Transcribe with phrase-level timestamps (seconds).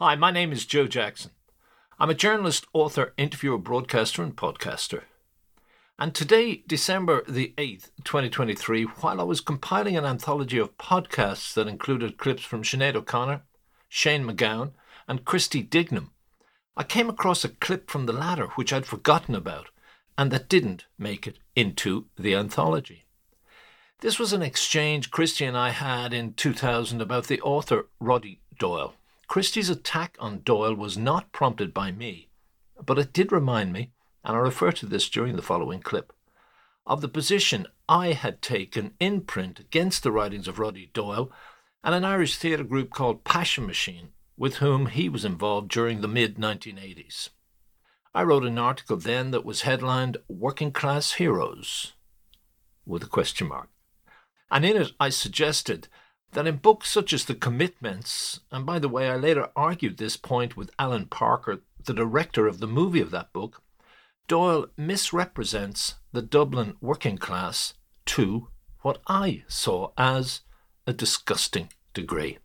[0.00, 1.32] Hi, my name is Joe Jackson.
[1.98, 5.02] I'm a journalist, author, interviewer, broadcaster, and podcaster.
[5.98, 11.66] And today, December the 8th, 2023, while I was compiling an anthology of podcasts that
[11.66, 13.42] included clips from Sinead O'Connor,
[13.88, 14.70] Shane MacGowan,
[15.08, 16.10] and Christy Dignam,
[16.76, 19.66] I came across a clip from the latter which I'd forgotten about
[20.16, 23.06] and that didn't make it into the anthology.
[23.98, 28.94] This was an exchange Christy and I had in 2000 about the author Roddy Doyle.
[29.28, 32.30] Christy's attack on Doyle was not prompted by me,
[32.84, 33.92] but it did remind me,
[34.24, 36.14] and I refer to this during the following clip,
[36.86, 41.30] of the position I had taken in print against the writings of Roddy Doyle
[41.84, 46.08] and an Irish theatre group called Passion Machine, with whom he was involved during the
[46.08, 47.28] mid 1980s.
[48.14, 51.92] I wrote an article then that was headlined Working Class Heroes,
[52.86, 53.68] with a question mark.
[54.50, 55.88] And in it, I suggested
[56.32, 60.16] that in books such as The Commitments, and by the way, I later argued this
[60.16, 63.62] point with Alan Parker, the director of the movie of that book,
[64.26, 67.74] Doyle misrepresents the Dublin working class
[68.06, 68.48] to
[68.82, 70.42] what I saw as
[70.86, 72.38] a disgusting degree.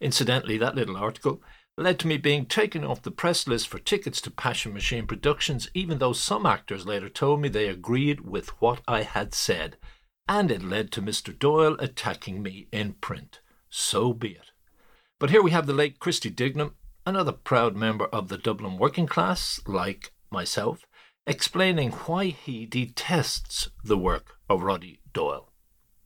[0.00, 1.42] Incidentally, that little article
[1.76, 5.70] led to me being taken off the press list for tickets to Passion Machine productions,
[5.74, 9.76] even though some actors later told me they agreed with what I had said
[10.30, 11.36] and it led to Mr.
[11.36, 13.40] Doyle attacking me in print.
[13.68, 14.52] So be it.
[15.18, 19.08] But here we have the late Christy Dignam, another proud member of the Dublin working
[19.08, 20.86] class, like myself,
[21.26, 25.50] explaining why he detests the work of Roddy Doyle.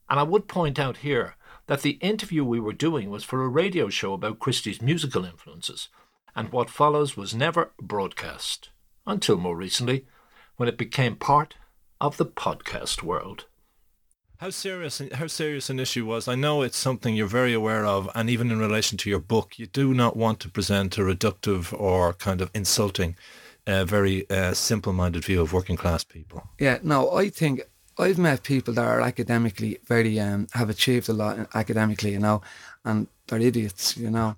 [0.09, 3.49] And I would point out here that the interview we were doing was for a
[3.49, 5.91] radio show about Christy's musical influences,
[6.35, 8.71] and what follows was never broadcast
[9.07, 10.07] until more recently,
[10.57, 11.57] when it became part
[12.01, 13.45] of the podcast world.
[14.45, 16.29] How serious how serious an issue was?
[16.29, 19.59] I know it's something you're very aware of, and even in relation to your book,
[19.59, 23.17] you do not want to present a reductive or kind of insulting,
[23.67, 26.43] uh, very uh, simple-minded view of working class people.
[26.59, 27.63] Yeah, no, I think
[27.97, 32.43] I've met people that are academically very um, have achieved a lot academically, you know,
[32.85, 34.37] and they're idiots, you know.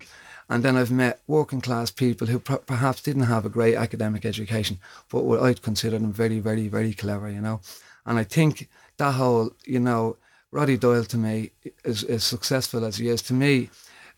[0.48, 4.24] And then I've met working class people who pr- perhaps didn't have a great academic
[4.24, 4.78] education,
[5.10, 7.60] but what I'd consider them very, very, very clever, you know.
[8.06, 10.16] And I think that whole, you know,
[10.52, 11.50] Roddy Doyle to me
[11.84, 13.68] is as successful as he is to me.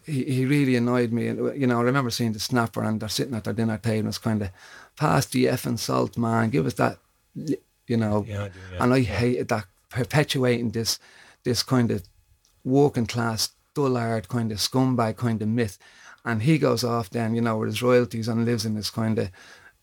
[0.04, 3.08] He, he really annoyed me, and you know I remember seeing the snapper and they're
[3.08, 4.50] sitting at their dinner table and it's kind of,
[4.96, 6.98] pass the effing salt, man, give us that,
[7.34, 8.24] you know.
[8.26, 8.82] Yeah, I do, yeah.
[8.82, 10.98] And I hated that perpetuating this,
[11.44, 12.02] this kind of
[12.64, 15.78] working class dullard kind of scumbag kind of myth,
[16.24, 19.18] and he goes off then, you know, with his royalties and lives in this kind
[19.18, 19.30] of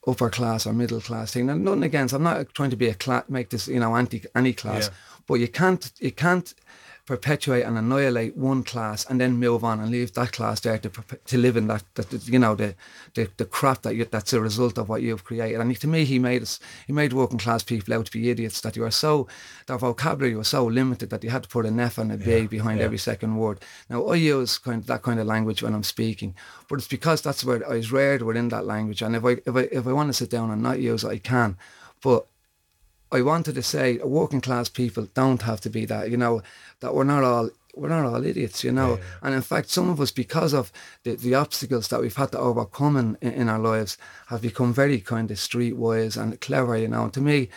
[0.08, 1.50] upper class or middle class thing.
[1.50, 2.14] And nothing against.
[2.14, 4.94] I'm not trying to be a class, make this you know anti any class, yeah.
[5.28, 6.54] but you can't you can't
[7.06, 10.90] perpetuate and annihilate one class and then move on and leave that class there to
[11.26, 12.76] to live in that, that you know the,
[13.14, 15.62] the the crap that you, that's a result of what you've created.
[15.62, 18.62] And to me, he made us he made working class people out to be idiots.
[18.62, 19.28] That you are so
[19.68, 22.40] their vocabulary was so limited that you had to put an F and a B
[22.40, 22.86] yeah, behind yeah.
[22.86, 23.60] every second word.
[23.90, 26.34] Now I use kind of that kind of language when I'm speaking,
[26.68, 29.04] but it's because that's where I was reared within that language.
[29.04, 31.10] And if I if I if I want to sit down and not use it,
[31.10, 31.58] I can.
[32.02, 32.26] But
[33.12, 36.42] I wanted to say working class people don't have to be that, you know,
[36.80, 38.92] that we're not all we're not all idiots, you know.
[38.92, 39.04] Yeah, yeah.
[39.24, 40.72] And in fact, some of us, because of
[41.04, 45.00] the, the obstacles that we've had to overcome in, in our lives, have become very
[45.00, 47.04] kind of streetwise and clever, you know.
[47.04, 47.50] And to me,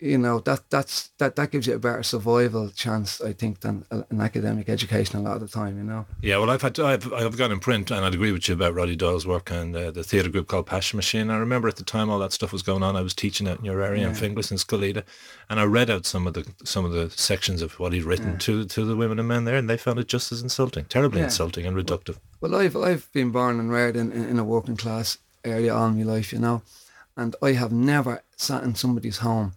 [0.00, 3.84] you know that that's that that gives you a better survival chance I think than
[3.90, 7.12] an academic education a lot of the time you know yeah well I've had I've,
[7.12, 9.92] I've got in print and I'd agree with you about Roddy Doyle's work and uh,
[9.92, 12.62] the theatre group called Passion Machine I remember at the time all that stuff was
[12.62, 14.08] going on I was teaching out in your area yeah.
[14.08, 15.04] in Finglas and Scolleda
[15.48, 18.32] and I read out some of the some of the sections of what he'd written
[18.32, 18.38] yeah.
[18.38, 21.20] to to the women and men there and they found it just as insulting terribly
[21.20, 21.26] yeah.
[21.26, 25.18] insulting and reductive well I've I've been born and reared in, in a working class
[25.44, 26.62] area all my life you know
[27.16, 29.52] and I have never sat in somebody's home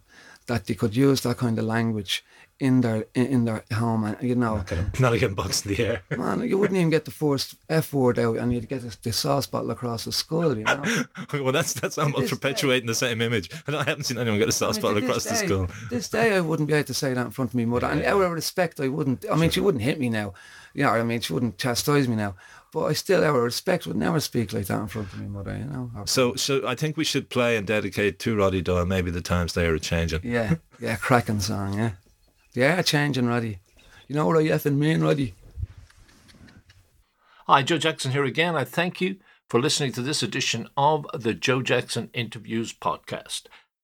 [0.48, 2.24] that they could use that kind of language
[2.60, 4.64] in their in their home and you know
[5.00, 8.18] not again bugs in the air man you wouldn't even get the first F word
[8.18, 10.84] out and you'd get the, the sauce bottle across the skull you know
[11.34, 14.50] well that's that's almost perpetuating day, the same image And I haven't seen anyone get
[14.50, 16.86] a sauce I mean, bottle across day, the skull this day I wouldn't be able
[16.86, 17.94] to say that in front of me mother yeah.
[17.94, 20.34] and out of respect I wouldn't I mean she wouldn't hit me now
[20.74, 22.36] you know I mean she wouldn't chastise me now
[22.74, 25.28] but I still, out of respect, would never speak like that in front of me
[25.28, 25.90] mother, you know.
[26.06, 28.86] So, so I think we should play and dedicate to Roddy Doyle.
[28.86, 30.20] Maybe the times they are changing.
[30.24, 31.92] Yeah, yeah, cracking song, yeah.
[32.60, 33.60] Are changing, Roddy.
[34.08, 35.36] You know what I effing mean, Roddy?
[37.46, 38.56] Hi, Joe Jackson here again.
[38.56, 39.18] I thank you
[39.48, 43.44] for listening to this edition of the Joe Jackson Interviews podcast.